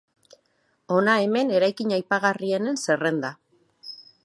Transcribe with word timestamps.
Hona 0.95 1.17
hemen 1.25 1.53
eraikin 1.59 1.93
aipagarrienen 1.99 2.83
zerrenda. 2.87 3.35